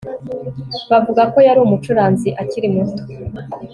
Bavuga 0.89 1.21
ko 1.33 1.37
yari 1.47 1.59
umucuranzi 1.65 2.29
akiri 2.41 2.67
muto 2.75 3.03